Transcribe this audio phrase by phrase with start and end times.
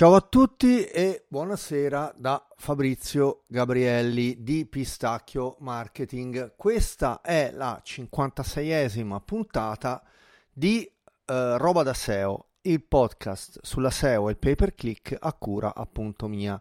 [0.00, 6.54] Ciao a tutti e buonasera da Fabrizio Gabrielli di Pistacchio Marketing.
[6.56, 10.02] Questa è la 56esima puntata
[10.50, 10.90] di
[11.26, 15.74] eh, Roba da SEO, il podcast sulla SEO e il pay per click a cura
[15.74, 16.58] appunto mia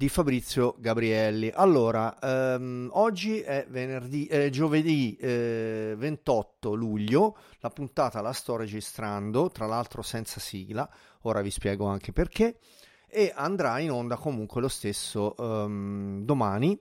[0.00, 1.52] di Fabrizio Gabrielli.
[1.54, 9.50] Allora, ehm, oggi è venerdì, eh, giovedì eh, 28 luglio, la puntata la sto registrando,
[9.50, 10.88] tra l'altro senza sigla,
[11.24, 12.60] ora vi spiego anche perché,
[13.06, 16.80] e andrà in onda comunque lo stesso ehm, domani,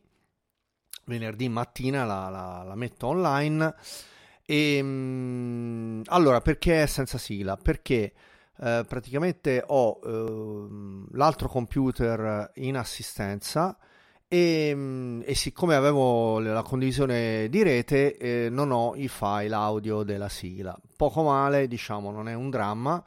[1.03, 3.75] venerdì mattina la, la, la metto online.
[4.45, 7.57] E, ehm, allora, perché senza sigla?
[7.57, 8.13] Perché
[8.61, 13.77] eh, praticamente ho eh, l'altro computer in assistenza
[14.27, 20.03] e, mm, e, siccome avevo la condivisione di rete eh, non ho i file audio
[20.03, 20.77] della sigla.
[20.95, 23.03] Poco male, diciamo, non è un dramma.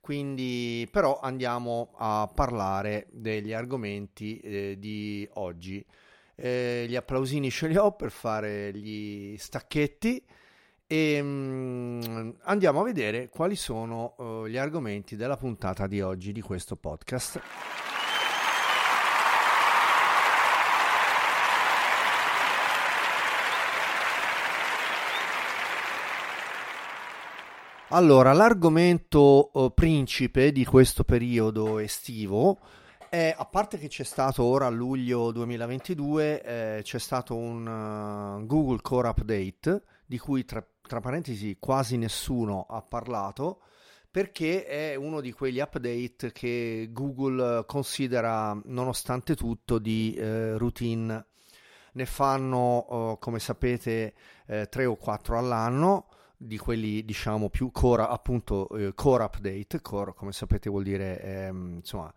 [0.00, 5.84] Quindi, però, andiamo a parlare degli argomenti eh, di oggi.
[6.34, 10.24] Eh, gli applausini ce li ho per fare gli stacchetti.
[10.92, 16.40] E um, andiamo a vedere quali sono uh, gli argomenti della puntata di oggi di
[16.40, 17.40] questo podcast.
[27.90, 32.58] Allora, l'argomento uh, principe di questo periodo estivo
[33.08, 38.44] è, a parte che c'è stato ora a luglio 2022, eh, c'è stato un uh,
[38.44, 43.60] Google Core Update di cui tra tra parentesi quasi nessuno ha parlato
[44.10, 51.26] perché è uno di quegli update che Google considera nonostante tutto di eh, routine.
[51.92, 54.14] Ne fanno, oh, come sapete,
[54.46, 60.14] eh, tre o quattro all'anno di quelli diciamo più core appunto eh, core update core
[60.14, 62.12] come sapete vuol dire ehm, insomma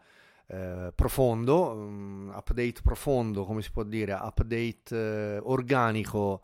[0.48, 6.42] eh, profondo um, update profondo come si può dire update eh, organico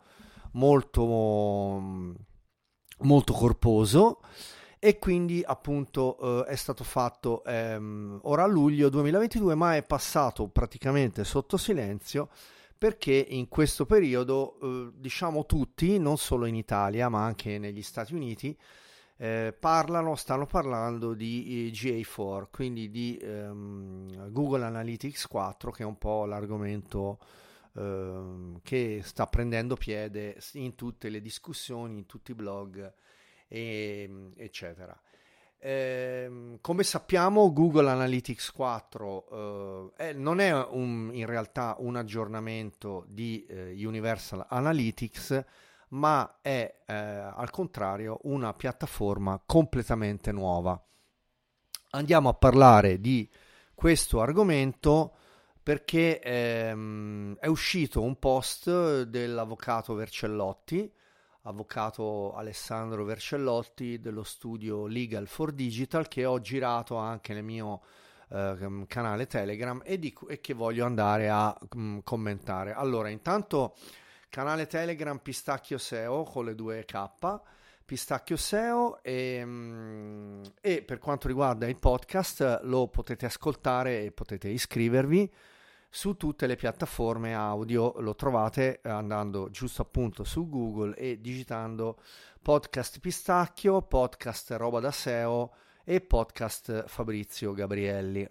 [0.52, 1.04] molto,
[2.98, 4.20] molto corposo.
[4.82, 10.48] E quindi appunto eh, è stato fatto ehm, ora a luglio 2022 ma è passato
[10.48, 12.30] praticamente sotto silenzio
[12.78, 18.14] perché in questo periodo eh, diciamo tutti non solo in Italia ma anche negli Stati
[18.14, 18.56] Uniti
[19.18, 25.86] eh, parlano, stanno parlando di eh, GA4 quindi di ehm, Google Analytics 4 che è
[25.86, 27.18] un po' l'argomento
[27.76, 32.92] Ehm, che sta prendendo piede in tutte le discussioni, in tutti i blog,
[33.46, 34.98] e, eccetera.
[35.62, 43.44] Eh, come sappiamo, Google Analytics 4 eh, non è un, in realtà un aggiornamento di
[43.46, 45.44] eh, Universal Analytics,
[45.88, 50.82] ma è eh, al contrario una piattaforma completamente nuova.
[51.90, 53.28] Andiamo a parlare di
[53.74, 55.14] questo argomento
[55.70, 60.92] perché ehm, è uscito un post dell'avvocato Vercellotti,
[61.42, 67.82] avvocato Alessandro Vercellotti dello studio Legal for Digital che ho girato anche nel mio
[68.30, 72.72] eh, canale Telegram e, di, e, che voglio andare a mh, mm, commentare.
[72.72, 73.76] Allora, intanto
[74.28, 77.08] canale Telegram Pistacchio SEO con le due K.
[77.84, 84.48] Pistacchio SEO e, mm, e per quanto riguarda il podcast lo potete ascoltare e potete
[84.48, 85.32] iscrivervi
[85.90, 88.00] su tutte le piattaforme audio.
[88.00, 92.00] Lo trovate andando giusto appunto su Google e digitando
[92.40, 95.52] podcast Pistacchio, podcast Roba da SEO
[95.84, 98.28] e podcast Fabrizio Gabrielli.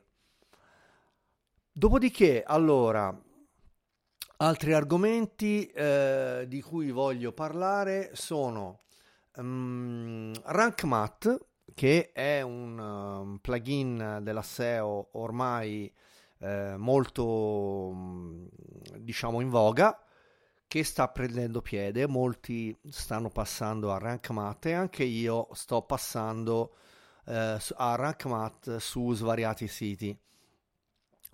[1.71, 3.15] Dopodiché, allora,
[4.37, 8.83] altri argomenti eh, di cui voglio parlare sono
[9.35, 15.93] um, RankMath, che è un um, plugin della SEO ormai
[16.39, 18.47] eh, molto mm,
[18.97, 20.01] diciamo in voga
[20.67, 26.75] che sta prendendo piede, molti stanno passando a Rank Math e anche io sto passando
[27.25, 30.15] eh, a Rank Math su svariati siti.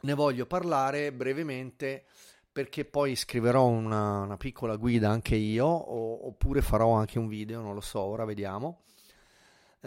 [0.02, 2.06] Ne voglio parlare brevemente
[2.52, 7.62] perché poi scriverò una, una piccola guida anche io o, oppure farò anche un video,
[7.62, 8.84] non lo so, ora vediamo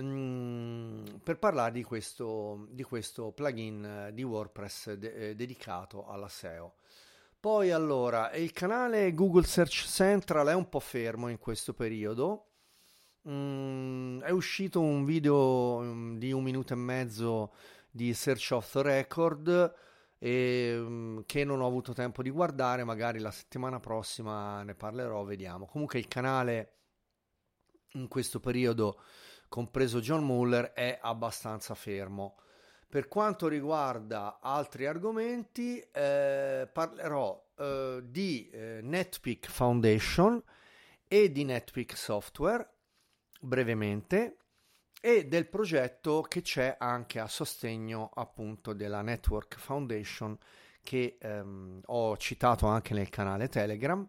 [0.01, 6.29] Mm, per parlare di questo, di questo plugin eh, di WordPress de- eh, dedicato alla
[6.29, 6.75] SEO.
[7.41, 12.47] Poi allora, il canale Google Search Central è un po' fermo in questo periodo.
[13.29, 17.53] Mm, è uscito un video um, di un minuto e mezzo
[17.91, 19.75] di Search of the Record
[20.19, 25.25] e, um, che non ho avuto tempo di guardare, magari la settimana prossima ne parlerò,
[25.25, 25.67] vediamo.
[25.67, 26.73] Comunque il canale
[27.93, 29.01] in questo periodo
[29.49, 32.37] compreso John Muller, è abbastanza fermo.
[32.89, 40.43] Per quanto riguarda altri argomenti, eh, parlerò eh, di eh, NetPeak Foundation
[41.07, 42.67] e di NetPeak Software
[43.41, 44.37] brevemente
[45.01, 50.37] e del progetto che c'è anche a sostegno appunto della Network Foundation
[50.83, 54.07] che ehm, ho citato anche nel canale Telegram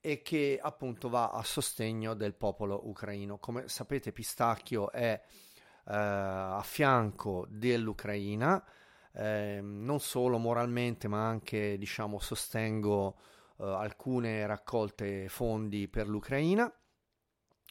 [0.00, 3.38] e che appunto va a sostegno del popolo ucraino.
[3.38, 8.64] Come sapete Pistacchio è eh, a fianco dell'Ucraina,
[9.12, 13.16] eh, non solo moralmente ma anche diciamo sostengo
[13.58, 16.72] eh, alcune raccolte fondi per l'Ucraina.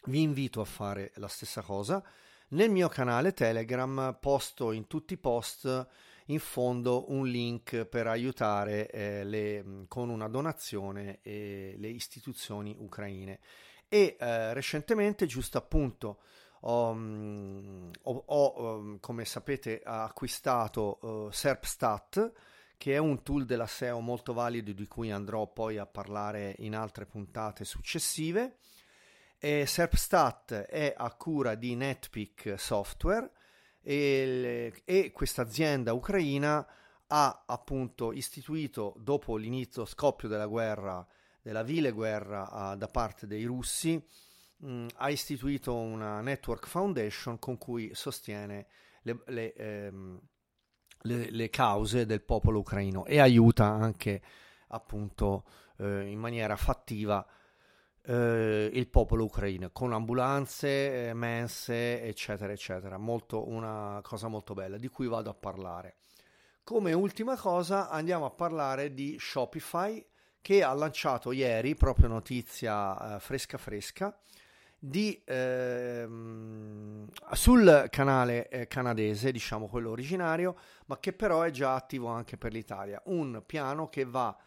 [0.05, 2.03] Vi invito a fare la stessa cosa.
[2.49, 5.87] Nel mio canale Telegram posto in tutti i post
[6.27, 13.39] in fondo un link per aiutare eh, le, con una donazione eh, le istituzioni ucraine.
[13.87, 16.19] E eh, recentemente, giusto appunto,
[16.61, 22.31] ho, mm, ho, ho um, come sapete acquistato uh, Serpstat
[22.77, 26.75] che è un tool della SEO molto valido di cui andrò poi a parlare in
[26.75, 28.59] altre puntate successive.
[29.39, 33.31] E Serpstat è a cura di NetPeak Software
[33.89, 36.67] e, e questa azienda ucraina
[37.07, 41.07] ha appunto istituito dopo l'inizio scoppio della guerra,
[41.41, 43.95] della vile guerra uh, da parte dei russi,
[44.57, 48.67] mh, mm, ha istituito una network foundation con cui sostiene
[49.03, 50.19] le, le, ehm,
[51.03, 54.21] le, le, cause del popolo ucraino e aiuta anche
[54.67, 55.45] appunto
[55.77, 57.25] eh, in maniera fattiva
[58.07, 64.77] eh, il popolo ucraino con ambulanze, eh, mense eccetera eccetera molto, una cosa molto bella
[64.77, 65.97] di cui vado a parlare
[66.63, 70.05] come ultima cosa andiamo a parlare di Shopify
[70.41, 74.17] che ha lanciato ieri proprio notizia eh, fresca fresca
[74.79, 80.55] di, ehm, sul canale eh, canadese, diciamo quello originario,
[80.85, 83.01] ma che però è già attivo anche per l'Italia.
[83.05, 84.37] Un piano che va a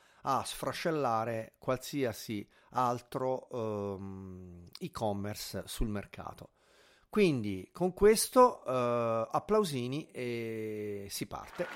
[0.44, 6.50] sfrascellare qualsiasi altro ehm, e-commerce sul mercato.
[7.08, 11.66] Quindi con questo eh, applausini e si parte.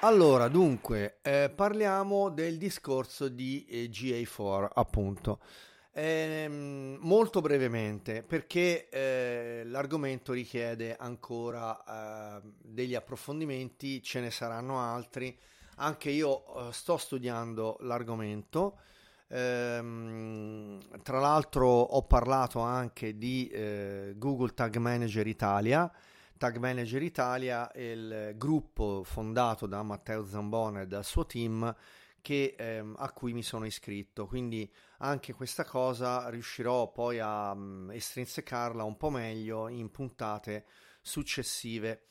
[0.00, 5.40] Allora, dunque, eh, parliamo del discorso di eh, GA4, appunto.
[6.00, 15.36] Ehm, molto brevemente, perché eh, l'argomento richiede ancora eh, degli approfondimenti, ce ne saranno altri.
[15.78, 18.78] Anche io eh, sto studiando l'argomento.
[19.26, 25.92] Ehm, tra l'altro ho parlato anche di eh, Google Tag Manager Italia
[26.38, 31.74] Tag Manager Italia è il gruppo fondato da Matteo Zambone e dal suo team
[32.20, 34.26] che, ehm, a cui mi sono iscritto.
[34.26, 40.64] Quindi anche questa cosa riuscirò poi a um, estrinsecarla un po' meglio in puntate
[41.00, 42.08] successive.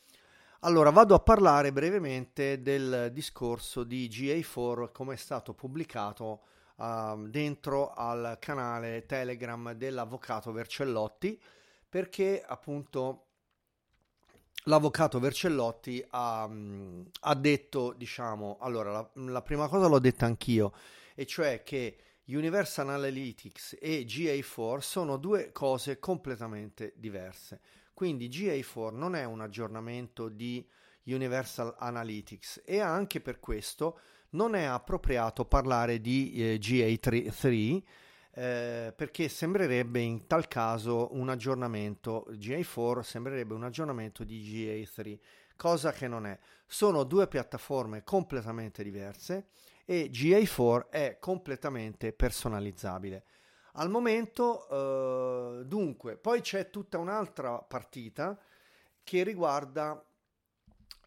[0.60, 6.40] Allora, vado a parlare brevemente del discorso di GA4 come è stato pubblicato
[6.76, 11.40] uh, dentro al canale Telegram dell'avvocato Vercellotti
[11.88, 13.27] perché appunto
[14.64, 20.72] l'avvocato Vercellotti ha, mm, ha, detto, diciamo, allora la, la, prima cosa l'ho detta anch'io,
[21.14, 21.96] e cioè che
[22.26, 27.60] Universal Analytics e GA4 sono due cose completamente diverse.
[27.94, 30.66] Quindi GA4 non è un aggiornamento di
[31.04, 33.98] Universal Analytics e anche per questo
[34.30, 37.30] non è appropriato parlare di eh, GA3
[38.38, 42.24] eh, perché sembrerebbe in tal caso un aggiornamento.
[42.30, 45.18] GA4 sembrerebbe un aggiornamento di GA3
[45.56, 46.38] cosa che non è.
[46.64, 49.48] Sono due piattaforme completamente diverse
[49.84, 53.24] e GA4 è completamente personalizzabile.
[53.72, 58.38] Al momento eh, dunque poi c'è tutta un'altra partita
[59.02, 60.00] che riguarda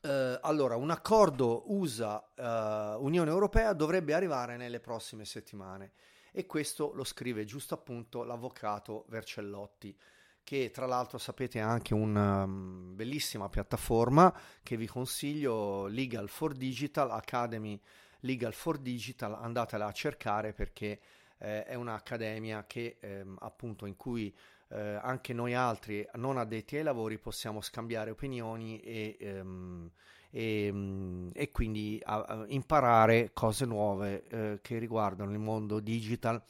[0.04, 5.92] Uh, allora, un accordo USA-Unione uh, Europea dovrebbe arrivare nelle prossime settimane
[6.32, 9.96] e questo lo scrive giusto appunto l'avvocato Vercellotti
[10.44, 14.34] che tra l'altro sapete ha anche una um, bellissima piattaforma
[14.64, 17.80] che vi consiglio Legal for Digital Academy.
[18.22, 21.00] Legal for Digital andatela a cercare perché
[21.38, 24.36] eh, è un'accademia che ehm, appunto in cui
[24.72, 29.92] eh, anche noi altri non addetti ai lavori possiamo scambiare opinioni e, ehm,
[30.30, 36.42] e, mm, e quindi a, a imparare cose nuove eh, che riguardano il mondo digital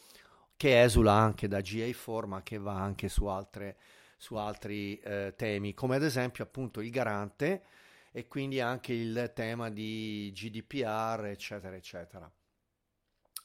[0.56, 3.78] che esula anche da GA4 ma che va anche su, altre,
[4.18, 7.63] su altri eh, temi come ad esempio appunto il garante
[8.12, 12.32] e quindi anche il tema di GDPR eccetera eccetera.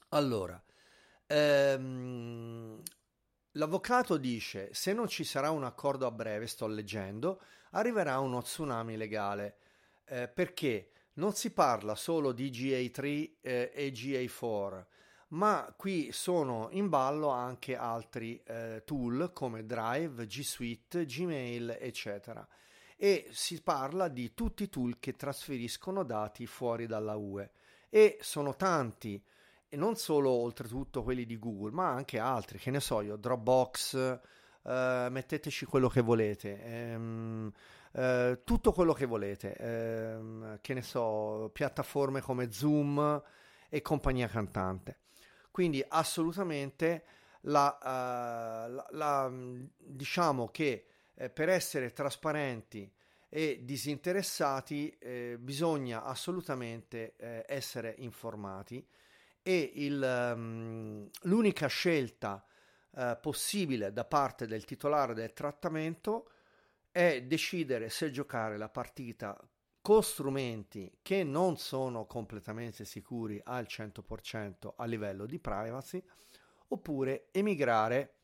[0.09, 0.61] Allora
[1.29, 2.81] Ehm,
[3.57, 8.95] l'avvocato dice: Se non ci sarà un accordo a breve, sto leggendo, arriverà uno tsunami
[8.95, 9.57] legale.
[10.05, 14.85] Eh, perché non si parla solo di GA3 eh, e GA4,
[15.29, 22.47] ma qui sono in ballo anche altri eh, tool come Drive, G Suite, Gmail, eccetera.
[22.95, 27.51] E si parla di tutti i tool che trasferiscono dati fuori dalla UE.
[27.89, 29.21] E sono tanti
[29.69, 34.19] e non solo oltretutto quelli di Google, ma anche altri, che ne so io, Dropbox,
[34.63, 37.51] eh, metteteci quello che volete, ehm,
[37.93, 43.21] eh, tutto quello che volete, ehm, che ne so, piattaforme come Zoom
[43.69, 44.99] e compagnia cantante.
[45.51, 47.03] Quindi assolutamente
[47.41, 49.31] la, uh, la, la,
[49.77, 52.91] diciamo che eh, per essere trasparenti
[53.29, 58.85] e disinteressati eh, bisogna assolutamente eh, essere informati
[59.47, 62.45] e il, um, l'unica scelta
[62.89, 66.31] uh, possibile da parte del titolare del trattamento
[66.91, 69.39] è decidere se giocare la partita
[69.79, 76.03] con strumenti che non sono completamente sicuri al 100% a livello di privacy
[76.67, 78.15] oppure emigrare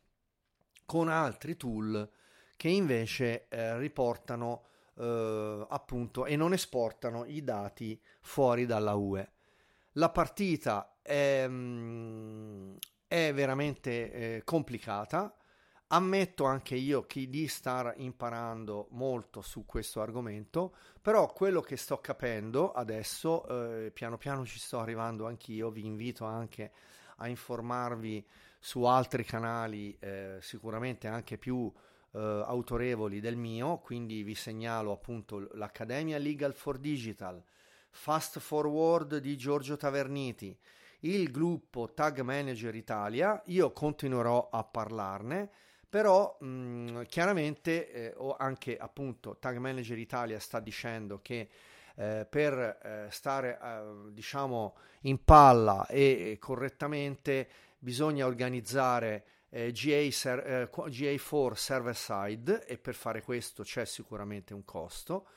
[0.86, 2.12] con altri tool
[2.58, 4.66] che invece eh, riportano
[4.96, 9.32] eh, appunto e non esportano i dati fuori dalla UE.
[9.94, 12.76] La partita è, mm,
[13.08, 15.36] è veramente eh, complicata.
[15.88, 22.00] Ammetto anche io che di star imparando molto su questo argomento, però quello che sto
[22.00, 23.46] capendo adesso,
[23.86, 26.72] eh, piano piano ci sto arrivando anch'io, vi invito anche
[27.18, 28.26] a informarvi
[28.60, 31.72] su altri canali, eh, sicuramente anche più
[32.14, 37.44] eh, autorevoli del mio, quindi vi segnalo appunto l'Accademia Legal for Digital,
[37.90, 40.58] Fast Forward di Giorgio Taverniti,
[41.04, 45.50] il gruppo Tag Manager Italia, io continuerò a parlarne,
[45.90, 51.50] però mh, chiaramente eh, o anche appunto Tag Manager Italia sta dicendo che
[51.96, 60.10] eh, per eh, stare eh, diciamo in palla e, e correttamente bisogna organizzare eh, GA
[60.10, 65.28] ser- eh, GA4 server side e per fare questo c'è sicuramente un costo.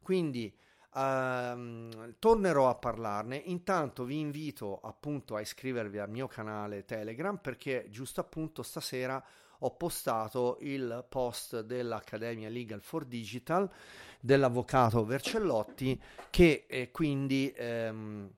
[0.00, 0.54] Quindi
[0.94, 3.36] Uh, tornerò a parlarne.
[3.36, 9.20] Intanto vi invito appunto a iscrivervi al mio canale Telegram perché giusto appunto stasera
[9.58, 13.68] ho postato il post dell'Accademia Legal for Digital
[14.20, 18.30] dell'avvocato Vercellotti che eh, quindi ehm,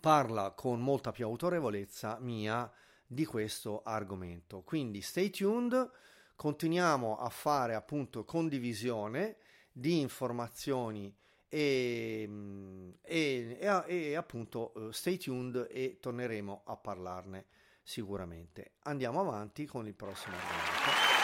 [0.00, 2.70] parla con molta più autorevolezza mia
[3.06, 4.62] di questo argomento.
[4.62, 5.90] Quindi stay tuned,
[6.36, 9.36] continuiamo a fare appunto condivisione
[9.72, 11.14] di informazioni
[11.52, 12.30] e,
[13.02, 17.46] e, e, e appunto uh, stay tuned e torneremo a parlarne
[17.82, 18.74] sicuramente.
[18.84, 21.18] Andiamo avanti con il prossimo argomento.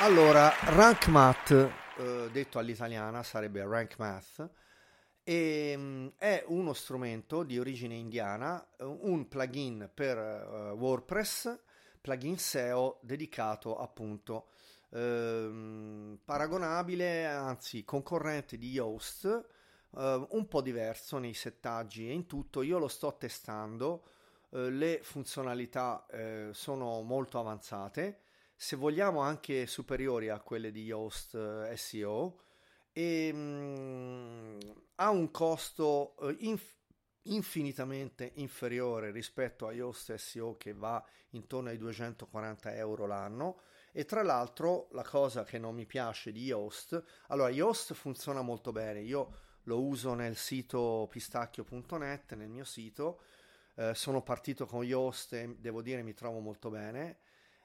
[0.00, 4.50] Allora, Rank Math, eh, detto all'italiana, sarebbe Rank Math,
[5.22, 11.58] e, um, è uno strumento di origine indiana, un plugin per uh, WordPress
[12.04, 14.48] plugin SEO dedicato appunto
[14.90, 19.24] ehm, paragonabile, anzi concorrente di Yoast,
[19.96, 22.60] eh, un po' diverso nei settaggi e in tutto.
[22.60, 24.04] Io lo sto testando,
[24.50, 28.20] eh, le funzionalità eh, sono molto avanzate,
[28.54, 32.40] se vogliamo anche superiori a quelle di Yoast eh, SEO
[32.92, 34.58] e mh, mm,
[34.96, 36.82] ha un costo eh, inf-
[37.24, 43.60] infinitamente inferiore rispetto a Yoast SEO che va intorno ai 240 euro l'anno.
[43.92, 48.72] E tra l'altro la cosa che non mi piace di Yoast allora Yoast funziona molto
[48.72, 49.00] bene.
[49.00, 53.20] Io lo uso nel sito pistacchio.net nel mio sito.
[53.76, 57.18] Eh, sono partito con Yoast e devo dire mi trovo molto bene.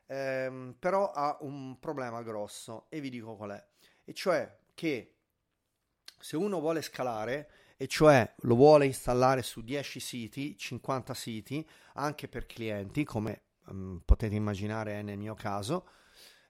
[0.05, 3.65] Ehm, però ha un problema grosso e vi dico qual è.
[4.05, 5.15] E cioè che
[6.19, 7.49] se uno vuole scalare
[7.81, 14.01] e cioè lo vuole installare su 10 siti, 50 siti, anche per clienti, come um,
[14.03, 15.87] potete immaginare è nel mio caso,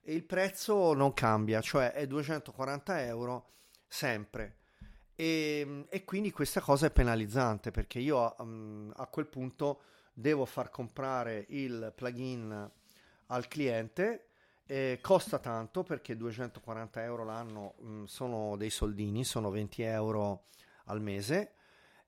[0.01, 3.51] e il prezzo non cambia, cioè è 240 euro
[3.87, 4.55] sempre.
[5.13, 9.81] E, e quindi questa cosa è penalizzante perché io um, a quel punto
[10.11, 12.71] devo far comprare il plugin
[13.27, 14.29] al cliente
[14.65, 20.45] eh, costa tanto perché 240 euro l'anno mh, mm, sono dei soldini, sono 20 euro
[20.89, 21.53] al mese.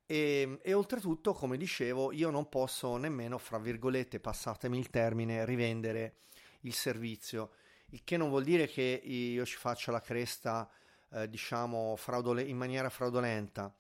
[0.06, 6.18] E, e, oltretutto, come dicevo, io non posso nemmeno, fra virgolette, passatemi il termine, rivendere
[6.62, 7.52] il servizio,
[7.92, 10.70] il che non vuol dire che io ci faccia la cresta
[11.14, 13.74] eh, diciamo fraudole- in maniera fraudolenta.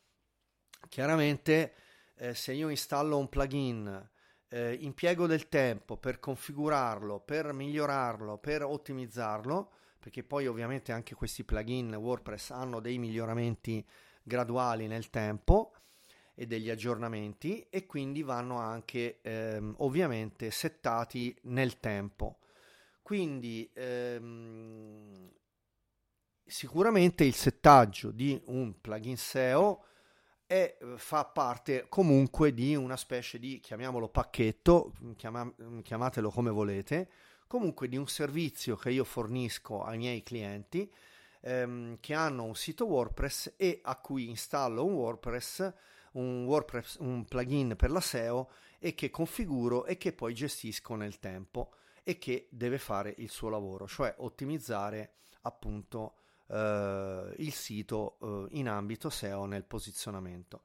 [0.89, 1.73] Chiaramente
[2.15, 4.09] eh, se io installo un plugin
[4.49, 11.43] eh, impiego del tempo per configurarlo, per migliorarlo, per ottimizzarlo, perché poi ovviamente anche questi
[11.43, 13.85] plugin WordPress hanno dei miglioramenti
[14.23, 15.73] graduali nel tempo
[16.33, 22.39] e degli aggiornamenti e quindi vanno anche ehm, ovviamente settati nel tempo.
[23.01, 25.29] Quindi ehm,
[26.45, 29.85] sicuramente il settaggio di un plugin SEO
[30.45, 35.49] è, fa parte comunque di una specie di, chiamiamolo pacchetto, chiama,
[35.81, 37.09] chiamatelo come volete,
[37.47, 40.91] comunque di un servizio che io fornisco ai miei clienti
[41.41, 45.73] ehm, che hanno un sito WordPress e a cui installo un WordPress,
[46.13, 51.19] un WordPress, un plugin per la SEO e che configuro e che poi gestisco nel
[51.19, 56.15] tempo e che deve fare il suo lavoro, cioè ottimizzare appunto
[56.47, 60.63] eh, il sito eh, in ambito SEO nel posizionamento.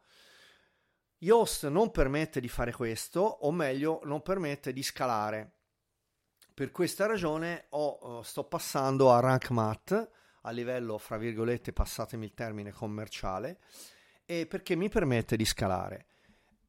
[1.18, 5.52] Yoast non permette di fare questo, o meglio, non permette di scalare.
[6.52, 10.10] Per questa ragione ho, eh, sto passando a Rank Math
[10.46, 13.58] a livello, fra virgolette, passatemi il termine commerciale,
[14.24, 16.06] e perché mi permette di scalare.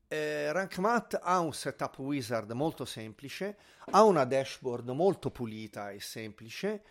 [0.08, 3.58] Eh, Rank Math ha un setup wizard molto semplice,
[3.92, 6.82] ha una dashboard molto pulita e semplice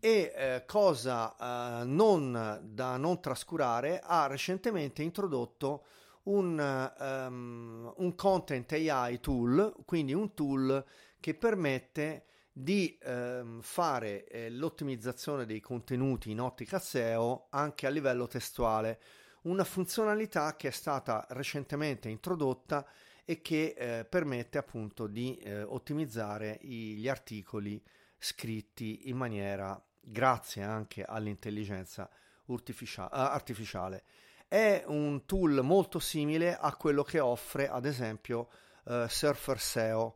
[0.00, 5.84] e eh, cosa eh, non da non trascurare ha recentemente introdotto
[6.24, 10.84] un, um, un, content AI tool, quindi un tool
[11.20, 12.24] che permette
[12.56, 19.00] di um, fare eh, l'ottimizzazione dei contenuti in ottica SEO anche a livello testuale,
[19.42, 22.86] una funzionalità che è stata recentemente introdotta
[23.24, 27.82] e che eh, permette appunto di eh, ottimizzare gli articoli
[28.16, 32.08] scritti in maniera grazie anche all'intelligenza
[32.46, 34.04] artificiale.
[34.46, 38.48] È un tool molto simile a quello che offre ad esempio
[38.84, 40.14] uh, Surfer SEO,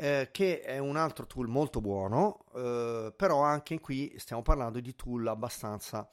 [0.00, 4.94] eh, che è un altro tool molto buono, eh, però anche qui stiamo parlando di
[4.94, 6.08] tool abbastanza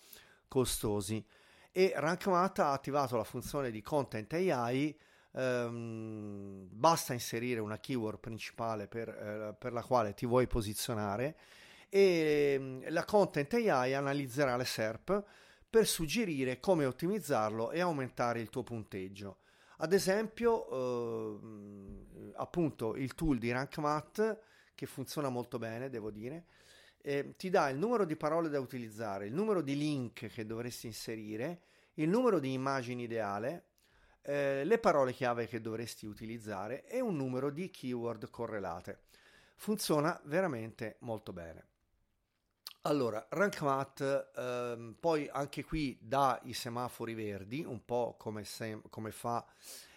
[0.49, 1.25] costosi.
[1.71, 4.93] E RankMath ha attivato la funzione di Content AI,
[5.31, 11.37] ehm, basta inserire una keyword principale per, eh, per la quale ti vuoi posizionare
[11.87, 15.23] e mm, la Content AI analizzerà le SERP
[15.69, 19.37] per suggerire come ottimizzarlo e aumentare il tuo punteggio.
[19.79, 21.66] Ad esempio, eh,
[22.37, 24.39] appunto, il tool di RankMath,
[24.75, 26.45] che funziona molto bene, devo dire,
[27.01, 30.87] eh, ti dà il numero di parole da utilizzare, il numero di link che dovresti
[30.87, 31.61] inserire,
[31.95, 33.65] il numero di immagini ideale,
[34.21, 38.99] eh, le parole chiave che dovresti utilizzare e un numero di keyword correlate.
[39.55, 41.65] Funziona veramente molto bene.
[42.81, 49.11] Allora, RankMath ehm, poi anche qui dà i semafori verdi, un po' come, sem- come
[49.11, 49.45] fa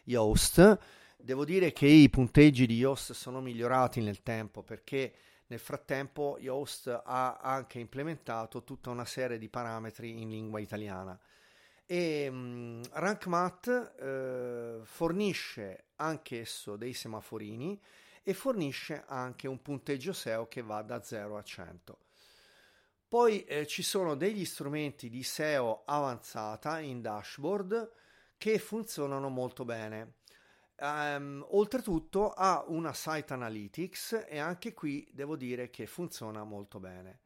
[0.04, 0.78] Yoast.
[1.22, 5.12] Devo dire che i punteggi di Yoast sono migliorati nel tempo perché
[5.48, 11.18] nel frattempo Yoast ha anche implementato tutta una serie di parametri in lingua italiana.
[11.84, 17.78] E um, RankMath eh, fornisce anch'esso dei semaforini
[18.22, 21.98] e fornisce anche un punteggio SEO che va da 0 a 100.
[23.08, 27.92] Poi eh, ci sono degli strumenti di SEO avanzata in dashboard
[28.38, 30.14] che funzionano molto bene.
[30.82, 37.20] Um, oltretutto ha una site analytics e anche qui devo dire che funziona molto bene.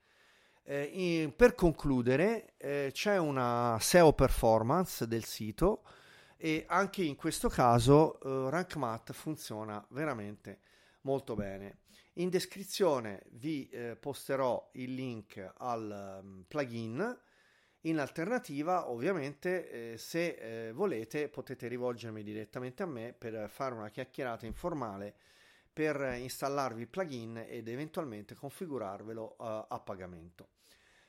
[0.65, 5.85] Eh, in, per concludere, eh, c'è una SEO performance del sito
[6.37, 10.61] e anche in questo caso eh, RankMath funziona veramente
[11.03, 11.79] molto bene.
[12.15, 17.21] In descrizione vi eh, posterò il link al um, plugin.
[17.87, 23.91] In alternativa, ovviamente, eh, se eh, volete, potete rivolgermi direttamente a me per fare una
[23.91, 25.15] chiacchierata informale
[25.71, 30.49] per installarvi il plugin ed eventualmente configurarvelo uh, a pagamento.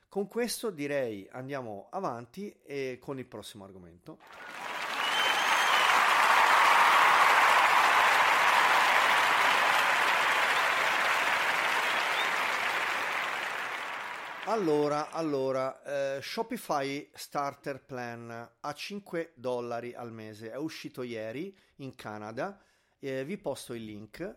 [0.10, 4.18] Con questo direi andiamo avanti e con il prossimo argomento.
[14.56, 21.94] Allora, allora eh, Shopify Starter Plan a 5 dollari al mese è uscito ieri in
[21.94, 22.58] Canada.
[22.98, 24.36] Eh, vi posto il link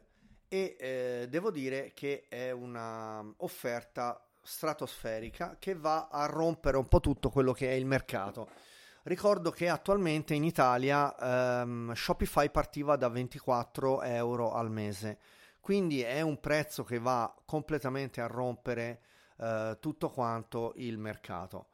[0.48, 6.98] e eh, devo dire che è una offerta stratosferica che va a rompere un po'
[6.98, 8.48] tutto quello che è il mercato.
[9.04, 11.14] Ricordo che attualmente in Italia
[11.62, 15.18] ehm, Shopify partiva da 24 euro al mese,
[15.60, 19.02] quindi è un prezzo che va completamente a rompere
[19.38, 21.68] eh, tutto quanto il mercato.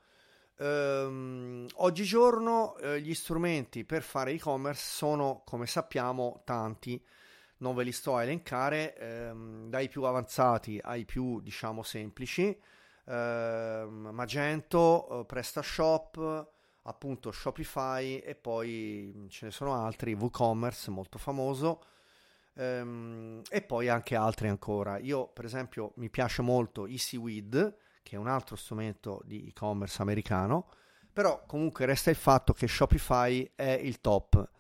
[0.59, 7.03] Ehm, oggigiorno eh, gli strumenti per fare e-commerce sono, come sappiamo, tanti.
[7.59, 12.57] Non ve li sto a elencare, ehm, dai più avanzati ai più, diciamo, semplici.
[13.07, 16.49] Ehm, Magento, eh, PrestaShop,
[16.83, 21.83] appunto Shopify e poi ce ne sono altri, WooCommerce molto famoso
[22.55, 24.99] ehm, e poi anche altri ancora.
[24.99, 30.69] Io per esempio mi piace molto EasyWeed che è un altro strumento di e-commerce americano,
[31.11, 34.51] però comunque resta il fatto che Shopify è il top.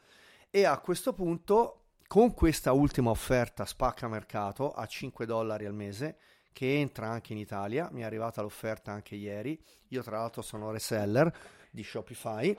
[0.50, 6.16] E a questo punto con questa ultima offerta spacca mercato a 5 dollari al mese
[6.52, 10.70] che entra anche in Italia, mi è arrivata l'offerta anche ieri, io tra l'altro sono
[10.70, 11.30] reseller
[11.70, 12.56] di Shopify,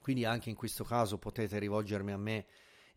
[0.00, 2.46] quindi anche in questo caso potete rivolgermi a me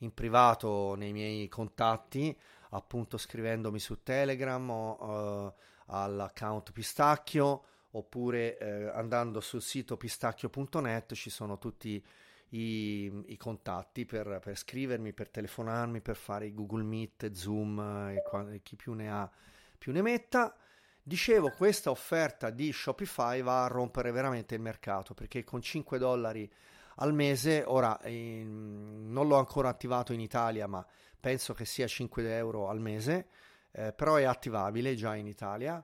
[0.01, 2.37] in privato nei miei contatti,
[2.71, 5.53] appunto scrivendomi su Telegram o uh,
[5.87, 12.03] all'account Pistacchio oppure uh, andando sul sito pistacchio.net ci sono tutti
[12.49, 18.23] i, i contatti per, per, scrivermi, per telefonarmi, per fare i Google Meet, Zoom e,
[18.53, 19.29] e chi più ne ha
[19.77, 20.55] più ne metta.
[21.03, 26.49] Dicevo, questa offerta di Shopify va a rompere veramente il mercato perché con 5 dollari
[26.95, 30.85] al mese, ora eh, non l'ho ancora attivato in Italia, ma
[31.19, 33.27] penso che sia 5 euro al mese,
[33.71, 35.83] eh, però è attivabile già in Italia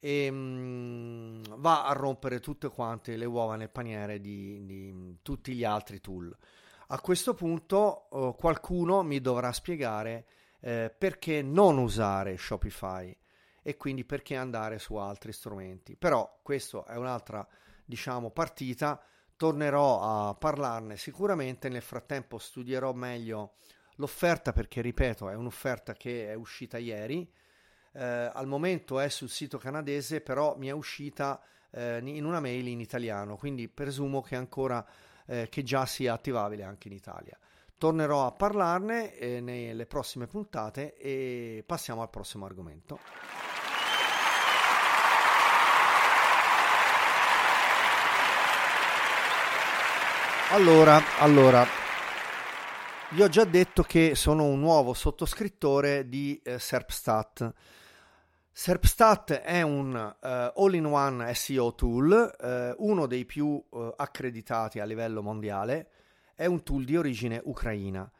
[0.00, 5.54] e mh, mm, va a rompere tutte quante le uova nel paniere di, di tutti
[5.54, 6.34] gli altri tool.
[6.88, 10.26] A questo punto eh, qualcuno mi dovrà spiegare
[10.60, 13.14] eh, perché non usare Shopify
[13.62, 15.96] e quindi perché andare su altri strumenti.
[15.96, 17.46] Però questa è un'altra,
[17.84, 19.02] diciamo, partita.
[19.38, 21.68] Tornerò a parlarne sicuramente.
[21.68, 23.52] Nel frattempo studierò meglio
[23.94, 27.30] l'offerta perché, ripeto, è un'offerta che è uscita ieri.
[27.92, 32.66] Eh, al momento è sul sito canadese, però mi è uscita eh, in una mail
[32.66, 34.84] in italiano, quindi presumo che ancora
[35.26, 37.38] eh, che già sia attivabile anche in Italia.
[37.78, 42.98] Tornerò a parlarne eh, nelle prossime puntate e passiamo al prossimo argomento.
[50.50, 51.66] Allora, allora,
[53.10, 57.52] vi ho già detto che sono un nuovo sottoscrittore di eh, Serpstat.
[58.50, 60.26] Serpstat è un uh,
[60.62, 65.90] all-in-one SEO tool, uh, uno dei più uh, accreditati a livello mondiale,
[66.34, 68.10] è un tool di origine ucraina.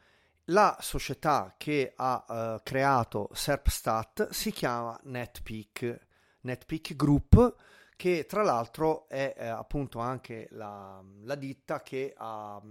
[0.50, 6.06] La società che ha creato Serpstat si chiama NetPeak,
[6.42, 7.54] NetPeak Group,
[7.98, 12.62] che tra l'altro è eh, appunto anche la, la, ditta che ha,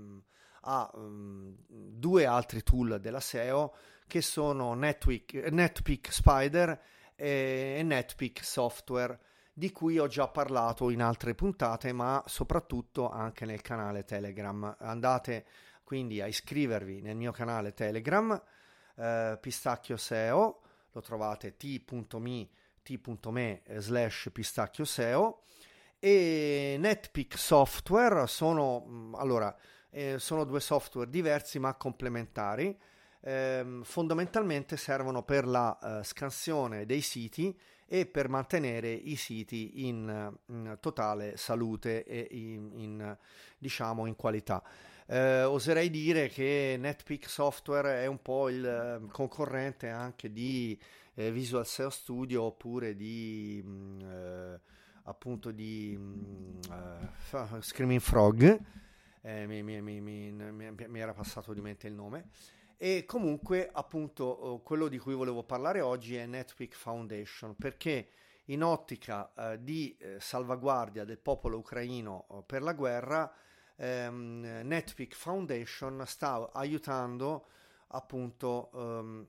[0.61, 3.75] ha um, due altri tool della SEO
[4.07, 6.81] che sono Netweek, NetPeak Spider
[7.13, 9.19] e NetPeak Software
[9.51, 14.77] di cui ho già parlato in altre puntate ma soprattutto anche nel canale Telegram.
[14.79, 15.45] Andate
[15.83, 18.41] quindi a iscrivervi nel mio canale Telegram
[18.95, 20.61] eh, Pistacchio SEO
[20.93, 22.47] lo trovate t.me
[22.87, 25.41] t.me slash pistacchio SEO
[25.99, 29.53] e NetPeak Software sono, mm, allora,
[29.89, 32.77] eh, sono due software diversi ma complementari.
[33.19, 40.33] Eh, fondamentalmente servono per la uh, scansione dei siti e per mantenere i siti in,
[40.47, 43.17] in totale salute e in, in,
[43.57, 44.63] diciamo in qualità.
[45.09, 50.77] Eh, oserei dire che NetPeak Software è un po' il eh, concorrente anche di
[51.19, 54.59] eh, Visual SEO Studio oppure di mh, mm, eh,
[55.03, 58.59] appunto di uh, Screaming Frog.
[59.21, 62.29] Eh, mi, mi, mi, mi, era passato di mente il nome.
[62.77, 68.09] E comunque appunto oh, quello di cui volevo parlare oggi è NetPeak Foundation perché
[68.45, 73.33] in ottica eh, di eh, salvaguardia del popolo ucraino oh, per la guerra
[73.75, 77.47] ehm, NetPeak Foundation sta aiutando
[77.87, 79.27] appunto ehm,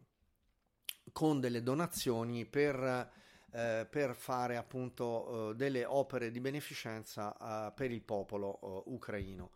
[1.18, 3.10] con delle donazioni per,
[3.50, 9.50] eh, per fare appunto eh, delle opere di beneficenza eh, per il popolo eh, ucraino.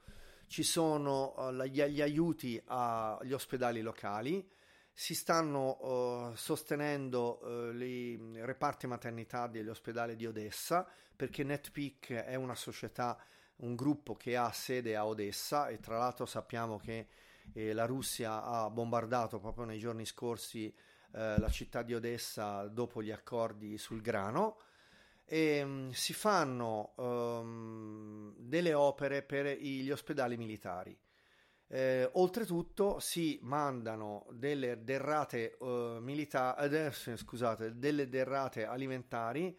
[0.49, 4.45] Ci sono eh, gli, gli, aiuti agli ospedali locali,
[4.93, 7.41] si stanno sostenendo
[7.73, 13.17] i reparti maternità degli ospedali di Odessa perché NetPeak è una società,
[13.59, 17.07] un gruppo che ha sede a Odessa e tra l'altro sappiamo che
[17.53, 20.75] eh, la Russia ha bombardato proprio nei giorni scorsi
[21.15, 24.59] eh, la città di Odessa dopo gli accordi sul grano
[25.25, 30.97] e um, si fanno um, delle opere per gli ospedali militari.
[31.69, 39.57] Eh, oltretutto si mandano delle derrate uh, militari, eh, scusate, delle derrate alimentari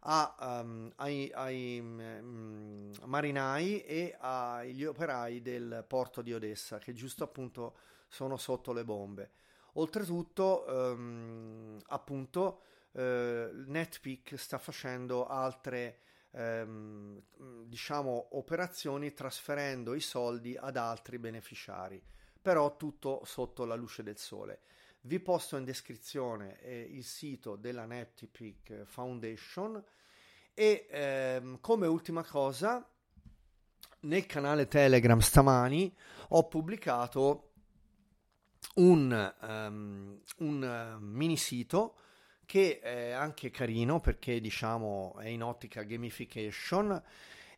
[0.00, 7.24] a, um, ai, ai um, marinai e agli operai del porto di Odessa che giusto
[7.24, 7.76] appunto
[8.08, 9.30] sono sotto le bombe.
[9.74, 12.60] Oltretutto, um, appunto,
[12.92, 15.98] uh, NetPeak sta facendo altre
[16.30, 17.20] um,
[17.64, 22.02] diciamo operazioni trasferendo i soldi ad altri beneficiari,
[22.40, 24.60] però tutto sotto la luce del sole.
[25.02, 29.82] Vi posto in descrizione eh, il sito della NetPeak Foundation
[30.54, 32.88] e ehm, come ultima cosa
[34.00, 35.94] nel canale Telegram stamani
[36.28, 37.53] ho pubblicato
[38.74, 41.96] un, um, un uh, mini sito
[42.46, 47.02] che è anche carino perché diciamo è in ottica gamification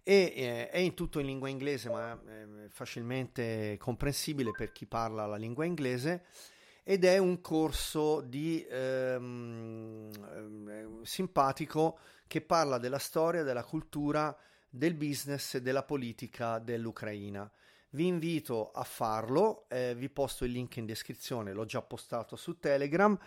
[0.03, 5.27] e eh, è in tutto in lingua inglese ma è facilmente comprensibile per chi parla
[5.27, 6.25] la lingua inglese
[6.89, 14.37] ed è un corso di ehm, ehm, simpatico che parla della storia, della cultura,
[14.71, 17.51] del business e della politica dell'Ucraina.
[17.91, 22.59] Vi invito a farlo, eh, vi posto il link in descrizione, l'ho già postato su
[22.59, 23.19] Telegram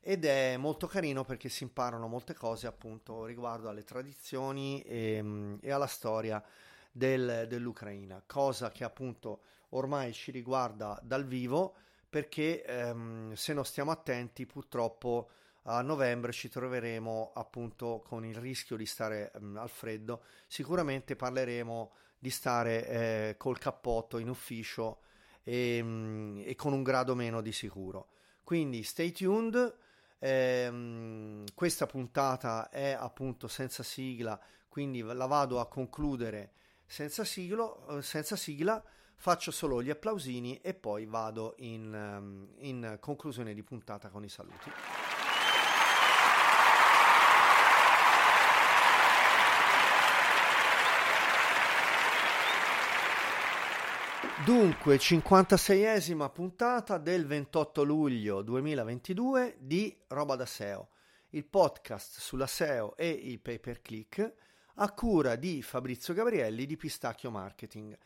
[0.00, 5.54] ed è molto carino perché si imparano molte cose appunto riguardo alle tradizioni e, mm,
[5.60, 6.42] e alla storia
[6.90, 11.74] del, dell'Ucraina, cosa che appunto ormai ci riguarda dal vivo
[12.08, 15.30] perché ehm, se non stiamo attenti purtroppo
[15.64, 21.92] a novembre ci troveremo appunto con il rischio di stare ehm, al freddo, sicuramente parleremo
[22.20, 25.00] di stare eh, col cappotto in ufficio
[25.42, 28.10] e, mm, e, con un grado meno di sicuro.
[28.44, 29.78] Quindi stay tuned.
[30.18, 36.52] Ehm, questa puntata è appunto senza sigla, quindi la vado a concludere
[36.84, 38.82] senza, siglo, eh, senza sigla.
[39.14, 44.28] Faccio solo gli applausini e poi vado in, ehm, in conclusione di puntata con i
[44.28, 44.70] saluti.
[54.44, 60.88] Dunque, 56esima puntata del 28 luglio 2022 di Roba da SEO,
[61.30, 64.32] il podcast sulla SEO e il pay per click
[64.76, 67.96] a cura di Fabrizio Gabrielli di Pistacchio Marketing.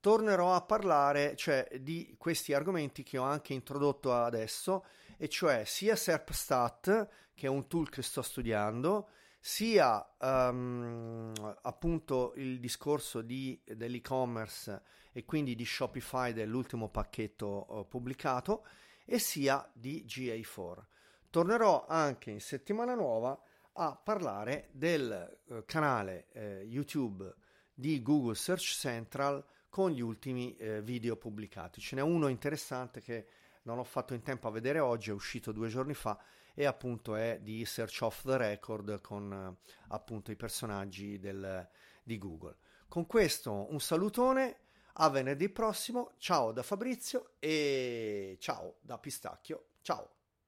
[0.00, 4.84] Tornerò a parlare cioè, di questi argomenti che ho anche introdotto adesso,
[5.16, 9.08] e cioè sia SERPstat, che è un tool che sto studiando,
[9.46, 11.30] sia um,
[11.60, 14.80] appunto il discorso di, dell'e-commerce
[15.12, 18.64] e quindi di Shopify dell'ultimo pacchetto uh, pubblicato
[19.04, 20.84] e sia di GA4.
[21.28, 23.38] Tornerò anche in settimana nuova
[23.74, 27.30] a parlare del uh, canale uh, YouTube
[27.74, 31.80] di Google Search Central con gli ultimi video pubblicati.
[31.80, 33.26] Ce n'è uno interessante che
[33.64, 36.16] non ho fatto in tempo a vedere oggi, è uscito due giorni fa
[36.54, 39.56] e appunto è di Search Off the Record con
[39.88, 41.68] appunto i personaggi del,
[42.02, 42.56] di Google.
[42.88, 44.58] Con questo un salutone
[44.94, 50.13] a venerdì prossimo, ciao da Fabrizio e ciao da Pistacchio, ciao!